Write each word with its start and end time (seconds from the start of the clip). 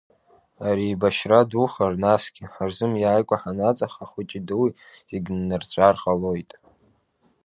Ари 0.67 0.85
еибашьра 0.87 1.41
духар, 1.49 1.93
насгьы 2.03 2.43
ҳарзымиааикәа 2.53 3.41
ҳанаҵаха 3.41 4.05
хәыҷи 4.11 4.45
дуи 4.47 4.69
зегьы 5.09 5.31
ннарҵәар 5.39 5.95
ҟалоит! 6.03 6.51